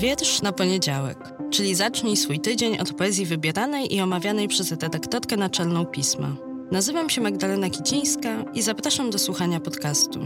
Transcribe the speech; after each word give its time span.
Wiersz 0.00 0.42
na 0.42 0.52
poniedziałek, 0.52 1.18
czyli 1.50 1.74
zacznij 1.74 2.16
swój 2.16 2.40
tydzień 2.40 2.78
od 2.78 2.92
poezji 2.92 3.26
wybieranej 3.26 3.94
i 3.94 4.00
omawianej 4.00 4.48
przez 4.48 4.70
redaktorkę 4.70 5.36
naczelną 5.36 5.86
pisma. 5.86 6.36
Nazywam 6.72 7.10
się 7.10 7.20
Magdalena 7.20 7.70
Kicińska 7.70 8.44
i 8.54 8.62
zapraszam 8.62 9.10
do 9.10 9.18
słuchania 9.18 9.60
podcastu. 9.60 10.20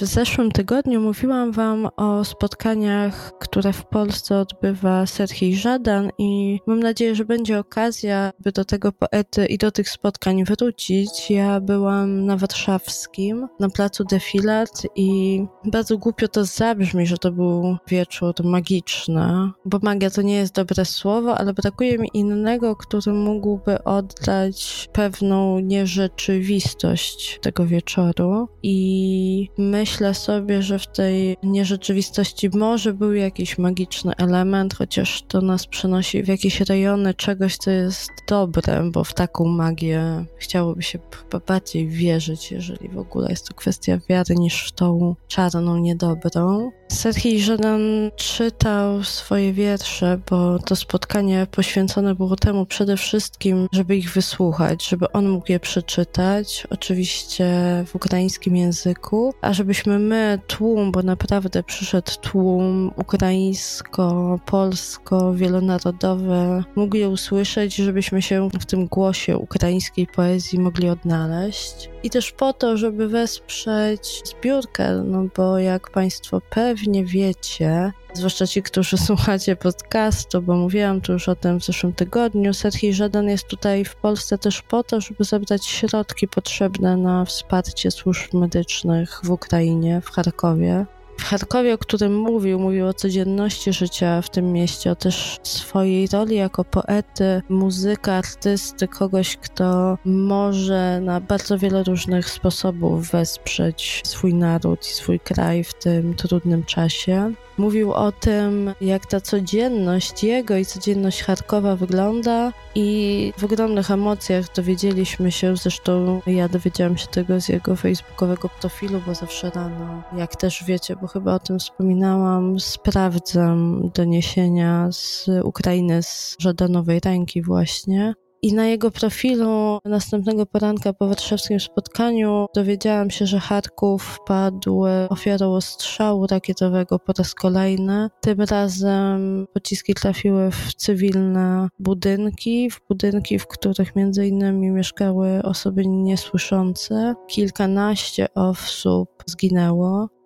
W 0.00 0.04
zeszłym 0.04 0.50
tygodniu 0.52 1.00
mówiłam 1.00 1.52
Wam 1.52 1.88
o 1.96 2.24
spotkaniach, 2.24 3.32
które 3.38 3.72
w 3.72 3.86
Polsce 3.86 4.38
odbywa 4.38 5.06
Serhii 5.06 5.56
Żadan 5.56 6.10
i 6.18 6.60
mam 6.66 6.80
nadzieję, 6.80 7.14
że 7.14 7.24
będzie 7.24 7.58
okazja, 7.58 8.32
by 8.40 8.52
do 8.52 8.64
tego 8.64 8.92
poety 8.92 9.46
i 9.46 9.58
do 9.58 9.70
tych 9.70 9.88
spotkań 9.88 10.44
wrócić. 10.44 11.30
Ja 11.30 11.60
byłam 11.60 12.26
na 12.26 12.36
warszawskim, 12.36 13.48
na 13.60 13.70
placu 13.70 14.04
Defilat 14.04 14.82
i 14.96 15.42
bardzo 15.64 15.98
głupio 15.98 16.28
to 16.28 16.44
zabrzmi, 16.44 17.06
że 17.06 17.18
to 17.18 17.32
był 17.32 17.76
wieczór 17.88 18.34
magiczny, 18.44 19.50
bo 19.64 19.78
magia 19.82 20.10
to 20.10 20.22
nie 20.22 20.34
jest 20.34 20.54
dobre 20.54 20.84
słowo, 20.84 21.38
ale 21.38 21.54
brakuje 21.54 21.98
mi 21.98 22.10
innego, 22.14 22.76
który 22.76 23.12
mógłby 23.12 23.84
oddać 23.84 24.88
pewną 24.92 25.58
nierzeczywistość 25.58 27.38
tego 27.42 27.66
wieczoru 27.66 28.48
i 28.62 29.48
myślę, 29.58 29.87
myślę 29.88 30.14
sobie, 30.14 30.62
że 30.62 30.78
w 30.78 30.86
tej 30.86 31.36
nierzeczywistości 31.42 32.50
może 32.54 32.94
był 32.94 33.14
jakiś 33.14 33.58
magiczny 33.58 34.12
element, 34.16 34.74
chociaż 34.74 35.22
to 35.22 35.40
nas 35.40 35.66
przenosi 35.66 36.22
w 36.22 36.28
jakieś 36.28 36.60
rejony 36.60 37.14
czegoś, 37.14 37.56
co 37.56 37.70
jest 37.70 38.10
dobre, 38.28 38.90
bo 38.92 39.04
w 39.04 39.14
taką 39.14 39.44
magię 39.44 40.24
chciałoby 40.38 40.82
się 40.82 40.98
chyba 41.22 41.40
bardziej 41.46 41.88
wierzyć, 41.88 42.52
jeżeli 42.52 42.88
w 42.88 42.98
ogóle 42.98 43.30
jest 43.30 43.48
to 43.48 43.54
kwestia 43.54 43.98
wiary, 44.08 44.34
niż 44.34 44.68
w 44.68 44.72
tą 44.72 45.14
czarną, 45.28 45.76
niedobrą. 45.76 46.70
Serhii 46.88 47.40
Żadan 47.40 47.80
czytał 48.16 49.04
swoje 49.04 49.52
wiersze, 49.52 50.20
bo 50.30 50.58
to 50.58 50.76
spotkanie 50.76 51.46
poświęcone 51.50 52.14
było 52.14 52.36
temu 52.36 52.66
przede 52.66 52.96
wszystkim, 52.96 53.68
żeby 53.72 53.96
ich 53.96 54.12
wysłuchać, 54.12 54.88
żeby 54.88 55.12
on 55.12 55.28
mógł 55.28 55.52
je 55.52 55.60
przeczytać, 55.60 56.66
oczywiście 56.70 57.48
w 57.86 57.94
ukraińskim 57.94 58.56
języku, 58.56 59.34
a 59.40 59.52
żebyśmy 59.78 59.98
my, 59.98 60.38
tłum, 60.46 60.92
bo 60.92 61.02
naprawdę 61.02 61.62
przyszedł 61.62 62.12
tłum 62.20 62.90
ukraińsko, 62.96 64.38
polsko, 64.46 65.34
wielonarodowy, 65.34 66.64
mogli 66.74 67.06
usłyszeć, 67.06 67.76
żebyśmy 67.76 68.22
się 68.22 68.48
w 68.60 68.66
tym 68.66 68.86
głosie 68.86 69.38
ukraińskiej 69.38 70.06
poezji 70.06 70.58
mogli 70.58 70.88
odnaleźć. 70.88 71.90
I 72.08 72.10
też 72.10 72.32
po 72.32 72.52
to, 72.52 72.76
żeby 72.76 73.08
wesprzeć 73.08 74.22
zbiórkę, 74.24 75.02
no 75.04 75.24
bo 75.36 75.58
jak 75.58 75.90
Państwo 75.90 76.40
pewnie 76.50 77.04
wiecie, 77.04 77.92
zwłaszcza 78.14 78.46
ci, 78.46 78.62
którzy 78.62 78.98
słuchacie 79.06 79.56
podcastu, 79.56 80.42
bo 80.42 80.56
mówiłam 80.56 81.00
tu 81.00 81.12
już 81.12 81.28
o 81.28 81.34
tym 81.34 81.60
w 81.60 81.64
zeszłym 81.64 81.92
tygodniu, 81.92 82.54
Serhii 82.54 82.92
Żadan 82.92 83.28
jest 83.28 83.46
tutaj 83.46 83.84
w 83.84 83.96
Polsce 83.96 84.38
też 84.38 84.62
po 84.62 84.82
to, 84.82 85.00
żeby 85.00 85.24
zebrać 85.24 85.66
środki 85.66 86.28
potrzebne 86.28 86.96
na 86.96 87.24
wsparcie 87.24 87.90
służb 87.90 88.34
medycznych 88.34 89.20
w 89.24 89.30
Ukrainie, 89.30 90.00
w 90.00 90.10
Charkowie. 90.10 90.86
W 91.18 91.24
Charkowie, 91.24 91.74
o 91.74 91.78
którym 91.78 92.16
mówił, 92.16 92.58
mówił 92.58 92.86
o 92.86 92.94
codzienności 92.94 93.72
życia 93.72 94.22
w 94.22 94.30
tym 94.30 94.52
mieście, 94.52 94.90
o 94.90 94.96
też 94.96 95.38
swojej 95.42 96.06
roli 96.06 96.36
jako 96.36 96.64
poety, 96.64 97.42
muzyka, 97.48 98.12
artysty, 98.12 98.88
kogoś, 98.88 99.36
kto 99.36 99.98
może 100.04 101.00
na 101.00 101.20
bardzo 101.20 101.58
wiele 101.58 101.82
różnych 101.82 102.30
sposobów 102.30 103.10
wesprzeć 103.10 104.02
swój 104.04 104.34
naród 104.34 104.80
i 104.80 104.92
swój 104.92 105.20
kraj 105.20 105.64
w 105.64 105.74
tym 105.74 106.14
trudnym 106.14 106.64
czasie. 106.64 107.32
Mówił 107.58 107.92
o 107.92 108.12
tym, 108.12 108.74
jak 108.80 109.06
ta 109.06 109.20
codzienność 109.20 110.24
jego 110.24 110.56
i 110.56 110.66
codzienność 110.66 111.22
Charkowa 111.22 111.76
wygląda 111.76 112.52
i 112.74 113.32
w 113.38 113.44
ogromnych 113.44 113.90
emocjach 113.90 114.54
dowiedzieliśmy 114.56 115.32
się, 115.32 115.56
zresztą 115.56 116.20
ja 116.26 116.48
dowiedziałam 116.48 116.98
się 116.98 117.06
tego 117.06 117.40
z 117.40 117.48
jego 117.48 117.76
facebookowego 117.76 118.48
profilu, 118.60 119.00
bo 119.06 119.14
zawsze 119.14 119.50
rano, 119.50 120.02
jak 120.16 120.36
też 120.36 120.64
wiecie, 120.64 120.96
bo 120.96 121.06
chyba 121.06 121.34
o 121.34 121.38
tym 121.38 121.58
wspominałam, 121.58 122.60
sprawdzam 122.60 123.90
doniesienia 123.94 124.88
z 124.92 125.26
Ukrainy, 125.44 126.02
z 126.02 126.36
Żadanowej 126.38 127.00
Ręki 127.04 127.42
właśnie. 127.42 128.14
I 128.42 128.52
na 128.52 128.66
jego 128.66 128.90
profilu 128.90 129.78
następnego 129.84 130.46
poranka 130.46 130.92
po 130.92 131.08
warszawskim 131.08 131.60
spotkaniu 131.60 132.46
dowiedziałam 132.54 133.10
się, 133.10 133.26
że 133.26 133.40
Charków 133.40 134.18
padł 134.26 134.84
ofiarą 135.08 135.52
ostrzału 135.52 136.26
rakietowego 136.26 136.98
po 136.98 137.12
raz 137.18 137.34
kolejny. 137.34 138.08
Tym 138.20 138.40
razem 138.40 139.46
pociski 139.54 139.94
trafiły 139.94 140.50
w 140.50 140.74
cywilne 140.74 141.68
budynki, 141.78 142.70
w 142.70 142.80
budynki, 142.88 143.38
w 143.38 143.46
których 143.46 143.96
między 143.96 144.26
innymi 144.26 144.70
mieszkały 144.70 145.42
osoby 145.42 145.86
niesłyszące. 145.86 147.14
Kilkanaście 147.28 148.34
osób 148.34 149.08
zginęło. 149.26 150.17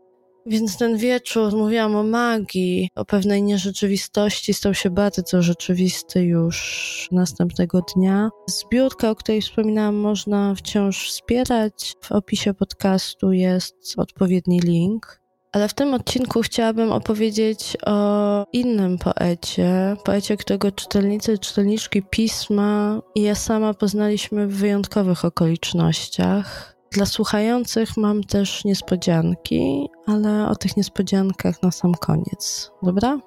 Więc 0.47 0.79
ten 0.79 0.97
wieczór, 0.97 1.53
mówiłam 1.53 1.97
o 1.97 2.03
magii, 2.03 2.89
o 2.95 3.05
pewnej 3.05 3.43
nierzeczywistości, 3.43 4.55
stał 4.55 4.75
się 4.75 4.91
bardzo 4.91 5.43
rzeczywisty 5.43 6.25
już 6.25 7.09
następnego 7.13 7.81
dnia. 7.97 8.31
Zbiórka, 8.49 9.11
o 9.11 9.15
której 9.15 9.43
wspominałam, 9.43 9.95
można 9.95 10.55
wciąż 10.55 11.09
wspierać. 11.09 11.95
W 12.03 12.13
opisie 12.13 12.55
podcastu 12.55 13.33
jest 13.33 13.95
odpowiedni 13.97 14.61
link. 14.61 15.23
Ale 15.53 15.69
w 15.69 15.75
tym 15.75 15.95
odcinku 15.95 16.43
chciałabym 16.43 16.93
opowiedzieć 16.93 17.77
o 17.87 18.47
innym 18.53 18.99
poecie, 18.99 19.97
poecie, 20.05 20.37
którego 20.37 20.73
czytelnicy 20.73 21.39
czytelniczki 21.39 22.03
pisma 22.03 23.01
i 23.15 23.23
ja 23.23 23.35
sama 23.35 23.75
poznaliśmy 23.75 24.47
w 24.47 24.57
wyjątkowych 24.57 25.25
okolicznościach. 25.25 26.72
Dla 26.93 27.07
słuchających 27.07 27.97
mam 27.97 28.25
też 28.25 28.65
niespodzianki, 28.65 29.89
ale 30.07 30.49
o 30.49 30.55
tych 30.55 30.77
niespodziankach 30.77 31.63
na 31.63 31.71
sam 31.71 31.95
koniec. 31.95 32.71
Dobra? 32.83 33.19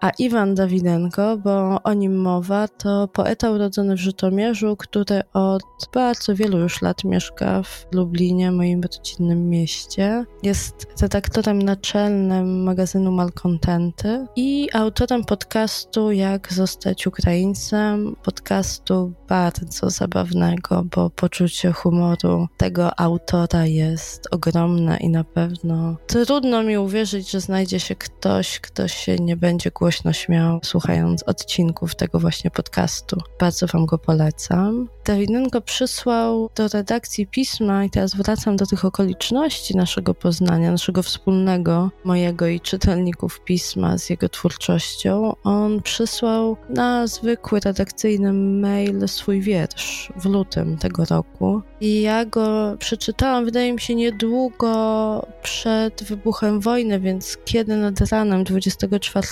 A 0.00 0.10
Iwan 0.18 0.54
Dawidenko, 0.54 1.36
bo 1.36 1.82
o 1.82 1.92
nim 1.92 2.16
mowa, 2.16 2.68
to 2.68 3.08
poeta 3.08 3.50
urodzony 3.50 3.96
w 3.96 4.00
Żytomierzu, 4.00 4.76
który 4.76 5.20
od 5.32 5.62
bardzo 5.94 6.34
wielu 6.34 6.58
już 6.58 6.82
lat 6.82 7.04
mieszka 7.04 7.62
w 7.62 7.86
Lublinie, 7.92 8.52
moim 8.52 8.82
rodzinnym 8.82 9.48
mieście. 9.48 10.24
Jest 10.42 10.86
redaktorem 11.02 11.62
naczelnym 11.62 12.62
magazynu 12.62 13.12
Malkontenty 13.12 14.26
i 14.36 14.68
autorem 14.72 15.24
podcastu 15.24 16.12
Jak 16.12 16.52
zostać 16.52 17.06
Ukraińcem, 17.06 18.16
podcastu 18.22 19.12
bardzo 19.28 19.90
zabawnego, 19.90 20.84
bo 20.96 21.10
poczucie 21.10 21.72
humoru 21.72 22.48
tego 22.56 23.00
autora 23.00 23.66
jest 23.66 24.28
ogromne 24.30 24.96
i 24.96 25.08
na 25.08 25.24
pewno 25.24 25.96
trudno 26.06 26.62
mi 26.62 26.78
uwierzyć, 26.78 27.30
że 27.30 27.40
znajdzie 27.40 27.80
się 27.80 27.94
ktoś, 27.94 28.60
kto 28.60 28.88
się 28.88 29.16
nie 29.16 29.36
będzie 29.36 29.70
głośno 29.70 29.89
głośno 29.90 30.12
śmiał, 30.12 30.60
słuchając 30.64 31.22
odcinków 31.22 31.94
tego 31.94 32.18
właśnie 32.18 32.50
podcastu. 32.50 33.16
Bardzo 33.40 33.66
Wam 33.66 33.86
go 33.86 33.98
polecam. 33.98 34.88
Dawidynko 35.04 35.60
przysłał 35.60 36.50
do 36.56 36.68
redakcji 36.68 37.26
pisma, 37.26 37.84
i 37.84 37.90
teraz 37.90 38.14
wracam 38.14 38.56
do 38.56 38.66
tych 38.66 38.84
okoliczności 38.84 39.76
naszego 39.76 40.14
poznania, 40.14 40.70
naszego 40.70 41.02
wspólnego, 41.02 41.90
mojego 42.04 42.46
i 42.46 42.60
czytelników 42.60 43.40
pisma 43.44 43.98
z 43.98 44.10
jego 44.10 44.28
twórczością. 44.28 45.32
On 45.44 45.82
przysłał 45.82 46.56
na 46.68 47.06
zwykły 47.06 47.60
redakcyjny 47.60 48.32
mail 48.32 49.08
swój 49.08 49.40
wiersz 49.40 50.12
w 50.16 50.24
lutym 50.24 50.78
tego 50.78 51.04
roku. 51.04 51.62
I 51.80 52.00
ja 52.00 52.24
go 52.24 52.76
przeczytałam, 52.78 53.44
wydaje 53.44 53.72
mi 53.72 53.80
się, 53.80 53.94
niedługo 53.94 55.26
przed 55.42 56.04
wybuchem 56.04 56.60
wojny, 56.60 57.00
więc 57.00 57.38
kiedy 57.44 57.76
nad 57.76 58.00
ranem 58.00 58.44
24 58.44 59.26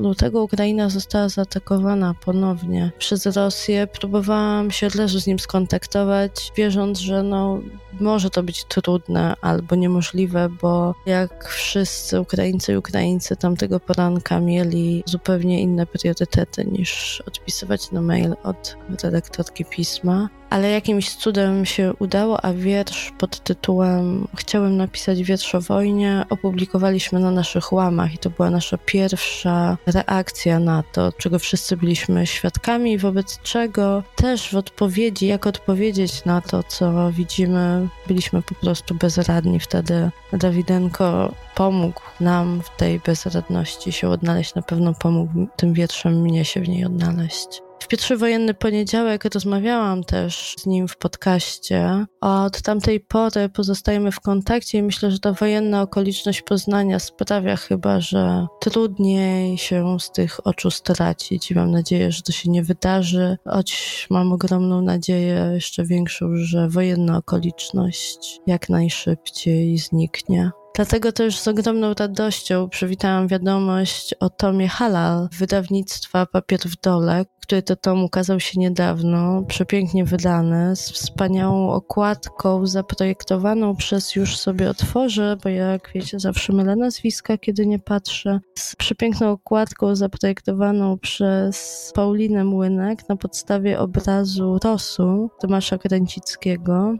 lutego 0.00 0.42
Ukraina 0.42 0.88
została 0.88 1.28
zaatakowana 1.28 2.14
ponownie 2.24 2.92
przez 2.98 3.26
Rosję, 3.26 3.86
próbowałam 3.86 4.70
się 4.70 4.86
od 4.86 4.94
razu 4.94 5.20
z 5.20 5.26
nim 5.26 5.38
skontaktować, 5.38 6.52
wierząc, 6.56 6.98
że 6.98 7.22
no, 7.22 7.60
może 8.00 8.30
to 8.30 8.42
być 8.42 8.64
trudne 8.64 9.34
albo 9.40 9.76
niemożliwe, 9.76 10.48
bo 10.62 10.94
jak 11.06 11.48
wszyscy 11.48 12.20
Ukraińcy 12.20 12.72
i 12.72 12.76
Ukraińcy 12.76 13.36
tamtego 13.36 13.80
poranka 13.80 14.40
mieli 14.40 15.02
zupełnie 15.06 15.60
inne 15.60 15.86
priorytety 15.86 16.64
niż 16.64 17.22
odpisywać 17.26 17.90
na 17.90 18.00
mail 18.00 18.34
od 18.42 18.76
redaktorki 19.02 19.64
pisma. 19.64 20.28
Ale 20.50 20.70
jakimś 20.70 21.14
cudem 21.14 21.66
się 21.66 21.92
udało, 21.98 22.44
a 22.44 22.52
wiersz 22.52 23.12
pod 23.18 23.40
tytułem 23.40 24.28
Chciałem 24.36 24.76
napisać 24.76 25.22
wiersz 25.22 25.54
o 25.54 25.60
wojnie 25.60 26.24
opublikowaliśmy 26.30 27.20
na 27.20 27.30
naszych 27.30 27.72
łamach 27.72 28.14
i 28.14 28.18
to 28.18 28.30
była 28.30 28.50
nasza 28.50 28.78
pierwsza 28.78 29.76
reakcja 29.86 30.58
na 30.58 30.82
to, 30.92 31.12
czego 31.12 31.38
wszyscy 31.38 31.76
byliśmy 31.76 32.26
świadkami, 32.26 32.98
wobec 32.98 33.40
czego 33.42 34.02
też 34.16 34.50
w 34.52 34.56
odpowiedzi, 34.56 35.26
jak 35.26 35.46
odpowiedzieć 35.46 36.24
na 36.24 36.40
to, 36.40 36.62
co 36.62 37.12
widzimy, 37.12 37.88
byliśmy 38.06 38.42
po 38.42 38.54
prostu 38.54 38.94
bezradni. 38.94 39.60
Wtedy 39.60 40.10
Dawidenko 40.32 41.34
pomógł 41.54 42.00
nam 42.20 42.62
w 42.62 42.76
tej 42.76 43.00
bezradności 43.00 43.92
się 43.92 44.08
odnaleźć, 44.08 44.54
na 44.54 44.62
pewno 44.62 44.94
pomógł 44.94 45.46
tym 45.56 45.72
wierszem 45.72 46.20
mnie 46.20 46.44
się 46.44 46.60
w 46.60 46.68
niej 46.68 46.84
odnaleźć. 46.84 47.67
W 47.80 47.88
pierwszy 47.88 48.16
wojenny 48.16 48.54
poniedziałek 48.54 49.24
rozmawiałam 49.34 50.04
też 50.04 50.54
z 50.58 50.66
nim 50.66 50.88
w 50.88 50.96
podcaście. 50.96 52.06
Od 52.20 52.62
tamtej 52.62 53.00
pory 53.00 53.48
pozostajemy 53.48 54.12
w 54.12 54.20
kontakcie 54.20 54.78
i 54.78 54.82
myślę, 54.82 55.10
że 55.10 55.18
ta 55.18 55.32
wojenna 55.32 55.82
okoliczność 55.82 56.42
poznania 56.42 56.98
sprawia 56.98 57.56
chyba, 57.56 58.00
że 58.00 58.46
trudniej 58.60 59.58
się 59.58 60.00
z 60.00 60.10
tych 60.10 60.46
oczu 60.46 60.70
stracić 60.70 61.50
i 61.50 61.54
mam 61.54 61.70
nadzieję, 61.70 62.12
że 62.12 62.22
to 62.22 62.32
się 62.32 62.50
nie 62.50 62.62
wydarzy, 62.62 63.36
choć 63.44 64.06
mam 64.10 64.32
ogromną 64.32 64.82
nadzieję, 64.82 65.50
jeszcze 65.54 65.84
większą, 65.84 66.26
że 66.36 66.68
wojenna 66.68 67.16
okoliczność 67.16 68.40
jak 68.46 68.68
najszybciej 68.68 69.78
zniknie. 69.78 70.50
Dlatego 70.74 71.12
też 71.12 71.38
z 71.38 71.48
ogromną 71.48 71.94
radością 71.94 72.68
przywitałam 72.68 73.28
wiadomość 73.28 74.14
o 74.20 74.30
tomie 74.30 74.68
Halal 74.68 75.28
wydawnictwa 75.38 76.26
Papier 76.26 76.60
w 76.60 76.80
Dole, 76.80 77.24
który 77.48 77.62
to 77.62 77.76
tom 77.76 78.04
ukazał 78.04 78.40
się 78.40 78.60
niedawno, 78.60 79.42
przepięknie 79.42 80.04
wydany, 80.04 80.76
z 80.76 80.90
wspaniałą 80.90 81.70
okładką 81.70 82.66
zaprojektowaną 82.66 83.76
przez 83.76 84.16
już 84.16 84.36
sobie 84.36 84.70
otworzę, 84.70 85.36
bo 85.42 85.48
jak 85.48 85.90
wiecie, 85.94 86.20
zawsze 86.20 86.52
mylę 86.52 86.76
nazwiska, 86.76 87.38
kiedy 87.38 87.66
nie 87.66 87.78
patrzę, 87.78 88.40
z 88.58 88.76
przepiękną 88.76 89.30
okładką 89.30 89.96
zaprojektowaną 89.96 90.98
przez 90.98 91.92
Paulinę 91.94 92.44
Młynek 92.44 93.08
na 93.08 93.16
podstawie 93.16 93.78
obrazu 93.78 94.58
Rosu 94.64 95.30
Tomasza 95.40 95.78
Kręcickiego. 95.78 96.94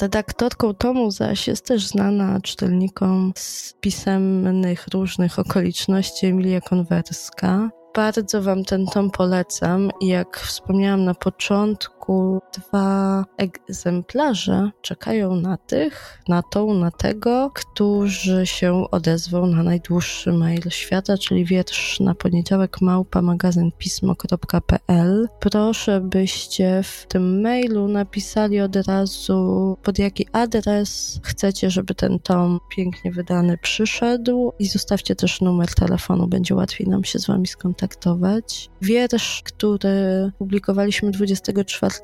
Redaktorką 0.00 0.74
tomu 0.74 1.10
zaś 1.10 1.48
jest 1.48 1.66
też 1.66 1.86
znana 1.86 2.40
czytelnikom 2.40 3.32
z 3.36 3.74
pisemnych 3.80 4.88
różnych 4.92 5.38
okoliczności 5.38 6.26
Emilia 6.26 6.60
Konwerska. 6.60 7.70
Bardzo 7.94 8.42
Wam 8.42 8.64
ten 8.64 8.86
tom 8.86 9.10
polecam 9.10 9.90
jak 10.00 10.38
wspomniałam 10.38 11.04
na 11.04 11.14
początku, 11.14 12.40
dwa 12.58 13.24
egzemplarze 13.36 14.70
czekają 14.82 15.36
na 15.36 15.56
tych, 15.56 16.22
na 16.28 16.42
tą, 16.42 16.74
na 16.74 16.90
tego, 16.90 17.50
którzy 17.54 18.46
się 18.46 18.90
odezwą 18.90 19.46
na 19.46 19.62
najdłuższy 19.62 20.32
mail 20.32 20.62
świata, 20.68 21.18
czyli 21.18 21.44
wiersz 21.44 22.00
na 22.00 22.14
poniedziałek 22.14 22.80
małpa 22.80 23.22
magazyn 23.22 23.70
pismo.pl. 23.78 25.28
Proszę, 25.40 26.00
byście 26.00 26.82
w 26.82 27.06
tym 27.08 27.40
mailu 27.40 27.88
napisali 27.88 28.60
od 28.60 28.76
razu 28.76 29.76
pod 29.82 29.98
jaki 29.98 30.26
adres 30.32 31.20
chcecie, 31.22 31.70
żeby 31.70 31.94
ten 31.94 32.18
tom 32.18 32.60
pięknie 32.76 33.12
wydany 33.12 33.58
przyszedł 33.58 34.52
i 34.58 34.66
zostawcie 34.66 35.16
też 35.16 35.40
numer 35.40 35.74
telefonu, 35.74 36.26
będzie 36.26 36.54
łatwiej 36.54 36.88
nam 36.88 37.04
się 37.04 37.18
z 37.18 37.26
Wami 37.26 37.46
skontaktować. 37.46 37.81
Wiersz, 38.82 39.42
który 39.44 40.30
publikowaliśmy 40.38 41.10
24 41.10 41.94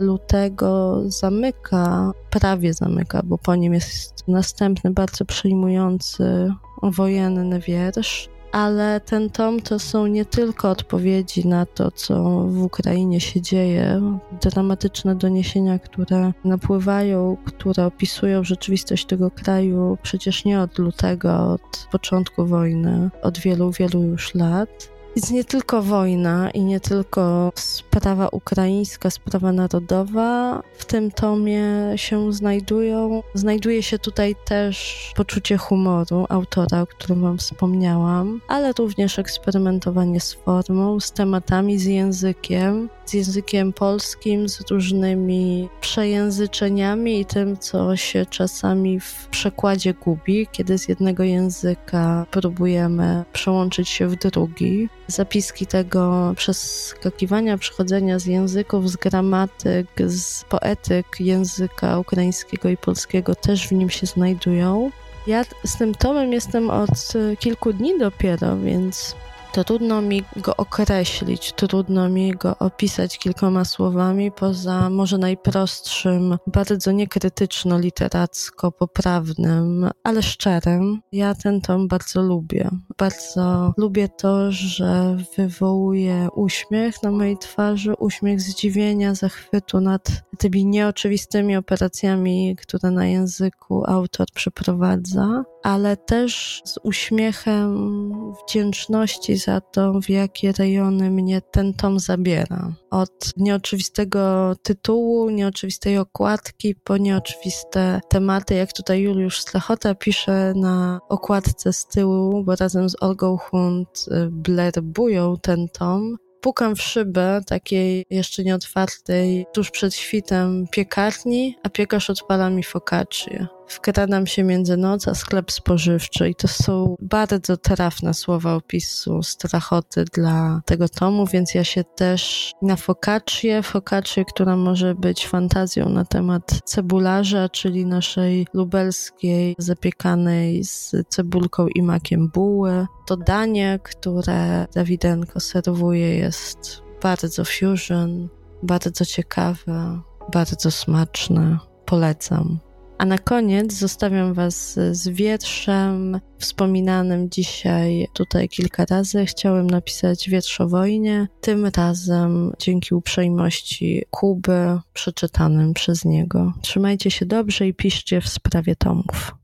lutego 0.00 1.02
zamyka, 1.06 2.12
prawie 2.30 2.74
zamyka, 2.74 3.20
bo 3.24 3.38
po 3.38 3.54
nim 3.54 3.74
jest 3.74 4.28
następny 4.28 4.90
bardzo 4.90 5.24
przejmujący 5.24 6.52
wojenny 6.82 7.60
wiersz. 7.60 8.28
Ale 8.52 9.00
ten 9.00 9.30
tom 9.30 9.60
to 9.60 9.78
są 9.78 10.06
nie 10.06 10.24
tylko 10.24 10.70
odpowiedzi 10.70 11.48
na 11.48 11.66
to, 11.66 11.90
co 11.90 12.14
w 12.48 12.62
Ukrainie 12.62 13.20
się 13.20 13.40
dzieje, 13.40 14.00
dramatyczne 14.42 15.16
doniesienia, 15.16 15.78
które 15.78 16.32
napływają, 16.44 17.36
które 17.44 17.86
opisują 17.86 18.44
rzeczywistość 18.44 19.06
tego 19.06 19.30
kraju 19.30 19.98
przecież 20.02 20.44
nie 20.44 20.60
od 20.60 20.78
lutego, 20.78 21.52
od 21.52 21.88
początku 21.92 22.46
wojny, 22.46 23.10
od 23.22 23.38
wielu, 23.38 23.70
wielu 23.70 24.02
już 24.02 24.34
lat 24.34 24.91
jest 25.16 25.30
nie 25.30 25.44
tylko 25.44 25.82
wojna 25.82 26.50
i 26.50 26.60
nie 26.60 26.80
tylko 26.80 27.52
sprawa 27.56 28.28
ukraińska, 28.28 29.10
sprawa 29.10 29.52
narodowa. 29.52 30.62
W 30.78 30.84
tym 30.84 31.10
tomie 31.10 31.64
się 31.96 32.32
znajdują. 32.32 33.22
Znajduje 33.34 33.82
się 33.82 33.98
tutaj 33.98 34.34
też 34.44 35.12
poczucie 35.16 35.56
humoru 35.56 36.26
autora, 36.28 36.82
o 36.82 36.86
którym 36.86 37.22
Wam 37.22 37.38
wspomniałam, 37.38 38.40
ale 38.48 38.72
również 38.72 39.18
eksperymentowanie 39.18 40.20
z 40.20 40.32
formą, 40.32 41.00
z 41.00 41.12
tematami, 41.12 41.78
z 41.78 41.84
językiem, 41.84 42.88
z 43.06 43.14
językiem 43.14 43.72
polskim, 43.72 44.48
z 44.48 44.70
różnymi 44.70 45.68
przejęzyczeniami 45.80 47.20
i 47.20 47.24
tym, 47.24 47.58
co 47.58 47.96
się 47.96 48.26
czasami 48.26 49.00
w 49.00 49.26
przekładzie 49.30 49.94
gubi, 49.94 50.46
kiedy 50.52 50.78
z 50.78 50.88
jednego 50.88 51.22
języka 51.22 52.26
próbujemy 52.30 53.24
przełączyć 53.32 53.88
się 53.88 54.08
w 54.08 54.16
drugi 54.16 54.88
zapiski 55.12 55.66
tego 55.66 56.32
przeskakiwania, 56.36 57.58
przechodzenia 57.58 58.18
z 58.18 58.26
języków, 58.26 58.90
z 58.90 58.96
gramatyk, 58.96 59.86
z 60.06 60.44
poetyk 60.44 61.06
języka 61.20 61.98
ukraińskiego 61.98 62.68
i 62.68 62.76
polskiego 62.76 63.34
też 63.34 63.68
w 63.68 63.72
nim 63.72 63.90
się 63.90 64.06
znajdują. 64.06 64.90
Ja 65.26 65.44
z 65.64 65.76
tym 65.76 65.94
tomem 65.94 66.32
jestem 66.32 66.70
od 66.70 67.12
kilku 67.38 67.72
dni 67.72 67.98
dopiero, 67.98 68.56
więc 68.56 69.14
Trudno 69.52 70.02
mi 70.02 70.24
go 70.36 70.56
określić, 70.56 71.52
trudno 71.52 72.08
mi 72.08 72.32
go 72.32 72.58
opisać 72.58 73.18
kilkoma 73.18 73.64
słowami, 73.64 74.32
poza 74.32 74.90
może 74.90 75.18
najprostszym, 75.18 76.38
bardzo 76.46 76.92
niekrytyczno-literacko 76.92 78.72
poprawnym, 78.72 79.90
ale 80.04 80.22
szczerym. 80.22 81.00
Ja 81.12 81.34
ten 81.34 81.60
tom 81.60 81.88
bardzo 81.88 82.22
lubię. 82.22 82.70
Bardzo 83.02 83.74
lubię 83.76 84.08
to, 84.08 84.52
że 84.52 85.16
wywołuje 85.36 86.28
uśmiech 86.34 87.02
na 87.02 87.10
mojej 87.10 87.38
twarzy, 87.38 87.94
uśmiech 87.98 88.40
zdziwienia, 88.40 89.14
zachwytu 89.14 89.80
nad 89.80 90.08
tymi 90.38 90.66
nieoczywistymi 90.66 91.56
operacjami, 91.56 92.56
które 92.56 92.90
na 92.90 93.06
języku 93.06 93.90
autor 93.90 94.26
przeprowadza, 94.34 95.44
ale 95.62 95.96
też 95.96 96.62
z 96.64 96.78
uśmiechem 96.82 97.92
wdzięczności 98.32 99.36
za 99.36 99.60
to, 99.60 100.00
w 100.00 100.08
jakie 100.08 100.52
rejony 100.52 101.10
mnie 101.10 101.40
ten 101.40 101.74
tom 101.74 102.00
zabiera. 102.00 102.72
Od 102.92 103.32
nieoczywistego 103.36 104.54
tytułu, 104.62 105.30
nieoczywistej 105.30 105.98
okładki, 105.98 106.74
po 106.74 106.96
nieoczywiste 106.96 108.00
tematy, 108.08 108.54
jak 108.54 108.72
tutaj 108.72 109.00
Juliusz 109.00 109.40
Slechota 109.40 109.94
pisze 109.94 110.52
na 110.56 111.00
okładce 111.08 111.72
z 111.72 111.86
tyłu, 111.86 112.44
bo 112.44 112.56
razem 112.56 112.88
z 112.88 113.02
Olgą 113.02 113.36
Hunt 113.36 114.04
y, 114.08 114.28
blerbują 114.30 115.36
ten 115.42 115.68
tom, 115.68 116.16
pukam 116.40 116.76
w 116.76 116.82
szybę 116.82 117.40
takiej 117.46 118.04
jeszcze 118.10 118.44
nieotwartej 118.44 119.46
tuż 119.52 119.70
przed 119.70 119.94
świtem 119.94 120.66
piekarni, 120.70 121.56
a 121.62 121.68
piekarz 121.68 122.10
odpala 122.10 122.50
mi 122.50 122.62
focaccię. 122.62 123.46
Wkradam 123.72 124.26
się 124.26 124.42
między 124.42 124.76
noc 124.76 125.08
a 125.08 125.14
sklep 125.14 125.52
spożywczy 125.52 126.28
i 126.28 126.34
to 126.34 126.48
są 126.48 126.96
bardzo 127.00 127.56
trafne 127.56 128.14
słowa 128.14 128.54
opisu 128.54 129.22
strachoty 129.22 130.04
dla 130.04 130.62
tego 130.66 130.88
tomu, 130.88 131.26
więc 131.26 131.54
ja 131.54 131.64
się 131.64 131.84
też 131.84 132.52
na 132.62 132.76
focaccię, 132.76 133.62
focaccię, 133.62 134.24
która 134.24 134.56
może 134.56 134.94
być 134.94 135.26
fantazją 135.26 135.88
na 135.88 136.04
temat 136.04 136.60
cebularza, 136.64 137.48
czyli 137.48 137.86
naszej 137.86 138.46
lubelskiej 138.54 139.54
zapiekanej 139.58 140.64
z 140.64 140.92
cebulką 141.08 141.66
i 141.68 141.82
makiem 141.82 142.28
buły. 142.28 142.86
To 143.06 143.16
danie, 143.16 143.80
które 143.82 144.66
Dawidenko 144.74 145.40
serwuje 145.40 146.16
jest 146.16 146.82
bardzo 147.02 147.44
fusion, 147.44 148.28
bardzo 148.62 149.04
ciekawe, 149.04 150.00
bardzo 150.32 150.70
smaczne. 150.70 151.58
Polecam. 151.84 152.71
A 153.02 153.04
na 153.04 153.18
koniec 153.18 153.72
zostawiam 153.72 154.34
Was 154.34 154.78
z 154.92 155.08
wierszem 155.08 156.20
wspominanym 156.38 157.30
dzisiaj 157.30 158.08
tutaj 158.12 158.48
kilka 158.48 158.84
razy. 158.84 159.26
Chciałem 159.26 159.66
napisać 159.70 160.30
wiersz 160.30 160.60
o 160.60 160.68
wojnie, 160.68 161.28
tym 161.40 161.66
razem 161.66 162.52
dzięki 162.58 162.94
uprzejmości 162.94 164.04
Kuby, 164.10 164.78
przeczytanym 164.92 165.74
przez 165.74 166.04
niego. 166.04 166.52
Trzymajcie 166.60 167.10
się 167.10 167.26
dobrze 167.26 167.68
i 167.68 167.74
piszcie 167.74 168.20
w 168.20 168.28
sprawie 168.28 168.76
tomów. 168.76 169.34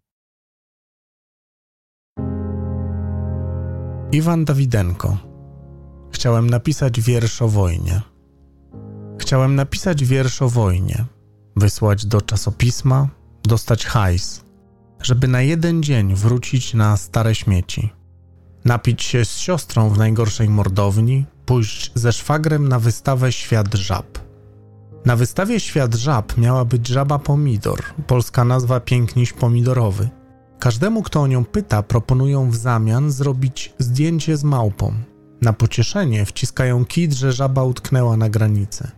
Iwan 4.12 4.44
Dawidenko. 4.44 5.18
Chciałem 6.10 6.50
napisać 6.50 7.00
wiersz 7.00 7.42
o 7.42 7.48
wojnie. 7.48 8.00
Chciałem 9.18 9.54
napisać 9.54 10.04
wiersz 10.04 10.42
o 10.42 10.48
wojnie, 10.48 11.04
wysłać 11.56 12.06
do 12.06 12.20
czasopisma, 12.20 13.17
dostać 13.48 13.86
hajs, 13.86 14.44
żeby 15.02 15.28
na 15.28 15.42
jeden 15.42 15.82
dzień 15.82 16.14
wrócić 16.14 16.74
na 16.74 16.96
stare 16.96 17.34
śmieci, 17.34 17.92
napić 18.64 19.02
się 19.02 19.24
z 19.24 19.38
siostrą 19.38 19.90
w 19.90 19.98
najgorszej 19.98 20.48
mordowni, 20.48 21.26
pójść 21.46 21.92
ze 21.94 22.12
szwagrem 22.12 22.68
na 22.68 22.78
wystawę 22.78 23.32
Świat 23.32 23.74
Żab. 23.74 24.18
Na 25.04 25.16
wystawie 25.16 25.60
Świat 25.60 25.94
Żab 25.94 26.36
miała 26.36 26.64
być 26.64 26.88
żaba 26.88 27.18
pomidor, 27.18 27.82
polska 28.06 28.44
nazwa 28.44 28.80
piękniś 28.80 29.32
pomidorowy. 29.32 30.08
Każdemu, 30.58 31.02
kto 31.02 31.20
o 31.20 31.26
nią 31.26 31.44
pyta, 31.44 31.82
proponują 31.82 32.50
w 32.50 32.56
zamian 32.56 33.10
zrobić 33.10 33.74
zdjęcie 33.78 34.36
z 34.36 34.44
małpą. 34.44 34.94
Na 35.42 35.52
pocieszenie 35.52 36.26
wciskają 36.26 36.84
kit, 36.84 37.12
że 37.12 37.32
żaba 37.32 37.64
utknęła 37.64 38.16
na 38.16 38.28
granicy. 38.30 38.90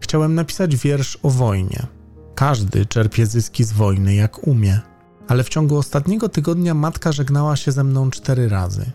Chciałem 0.00 0.34
napisać 0.34 0.76
wiersz 0.76 1.18
o 1.22 1.30
wojnie, 1.30 1.86
każdy 2.34 2.86
czerpie 2.86 3.26
zyski 3.26 3.64
z 3.64 3.72
wojny 3.72 4.14
jak 4.14 4.46
umie, 4.46 4.80
ale 5.28 5.44
w 5.44 5.48
ciągu 5.48 5.76
ostatniego 5.76 6.28
tygodnia 6.28 6.74
matka 6.74 7.12
żegnała 7.12 7.56
się 7.56 7.72
ze 7.72 7.84
mną 7.84 8.10
cztery 8.10 8.48
razy. 8.48 8.90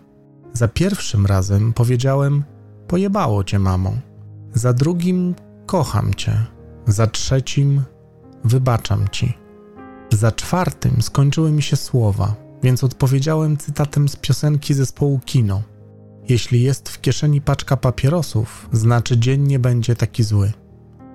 Za 0.54 0.68
pierwszym 0.68 1.26
razem 1.26 1.74
powiedziałem: 1.74 2.44
Pojebało 2.88 3.44
cię, 3.44 3.60
mamo. 3.60 3.94
Za 4.54 4.74
drugim: 4.74 5.36
Kocham 5.66 6.14
cię. 6.14 6.46
Za 6.88 7.08
trzecim: 7.08 7.84
Wybaczam 8.44 9.08
ci. 9.12 9.34
Za 10.14 10.32
czwartym 10.32 11.02
skończyły 11.02 11.52
mi 11.52 11.62
się 11.62 11.76
słowa, 11.76 12.36
więc 12.64 12.84
odpowiedziałem 12.84 13.58
cytatem 13.58 14.10
z 14.10 14.16
piosenki 14.16 14.74
zespołu 14.74 15.20
Kino. 15.26 15.62
Jeśli 16.30 16.62
jest 16.62 16.90
w 16.90 17.02
kieszeni 17.02 17.42
paczka 17.42 17.78
papierosów, 17.78 18.70
znaczy 18.72 19.18
dzień 19.18 19.42
nie 19.42 19.60
będzie 19.60 19.96
taki 19.96 20.24
zły. 20.24 20.52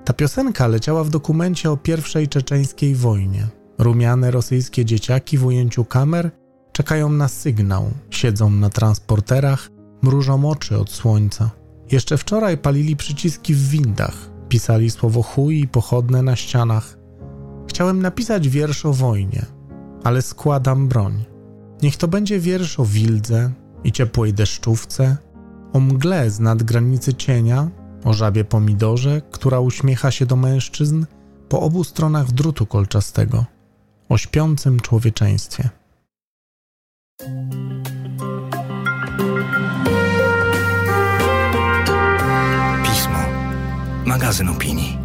Ta 0.05 0.13
piosenka 0.13 0.67
leciała 0.67 1.05
w 1.05 1.11
dokumencie 1.11 1.71
o 1.71 1.77
pierwszej 1.77 2.29
czeczeńskiej 2.29 2.95
wojnie. 2.95 3.47
Rumiane 3.79 4.31
rosyjskie 4.31 4.85
dzieciaki 4.85 5.39
w 5.39 5.47
ujęciu 5.47 5.85
kamer 5.85 6.31
czekają 6.73 7.09
na 7.09 7.29
sygnał, 7.29 7.91
siedzą 8.11 8.51
na 8.51 8.71
transporterach, 8.71 9.69
mrużą 10.03 10.49
oczy 10.51 10.79
od 10.79 10.91
słońca. 10.91 11.51
Jeszcze 11.91 12.17
wczoraj 12.19 12.59
palili 12.59 12.97
przyciski 12.97 13.55
w 13.55 13.69
windach, 13.69 14.31
pisali 14.49 14.91
słowo 14.91 15.23
chuj 15.23 15.61
i 15.61 15.69
pochodne 15.69 16.23
na 16.23 16.37
ścianach. 16.37 16.99
Chciałem 17.69 18.03
napisać 18.03 18.49
wiersz 18.49 18.87
o 18.87 18.93
wojnie, 18.93 19.47
ale 20.05 20.23
składam 20.23 20.89
broń. 20.89 21.25
Niech 21.83 21.97
to 21.97 22.09
będzie 22.09 22.41
wiersz 22.41 22.81
o 22.81 22.85
wildze 22.85 23.51
i 23.85 23.93
ciepłej 23.93 24.35
deszczówce, 24.35 25.17
o 25.73 25.81
mgle 25.81 26.31
z 26.31 26.41
nadgranicy 26.41 27.15
cienia 27.15 27.71
o 28.05 28.13
żabie 28.13 28.45
pomidorze, 28.45 29.23
która 29.31 29.61
uśmiecha 29.61 30.11
się 30.11 30.27
do 30.27 30.37
mężczyzn 30.37 31.05
po 31.49 31.61
obu 31.61 31.85
stronach 31.85 32.33
drutu 32.33 32.67
kolczastego, 32.67 33.45
o 34.09 34.19
śpiącym 34.19 34.81
człowieczeństwie. 34.81 35.69
Pismo. 42.85 43.19
Magazyn 44.07 44.49
opinii. 44.49 45.04